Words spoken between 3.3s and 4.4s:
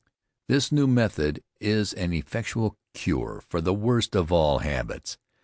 for this worst of